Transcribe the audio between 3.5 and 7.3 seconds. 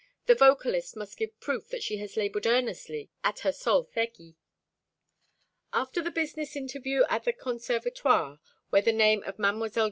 solfeggi. After the business interview at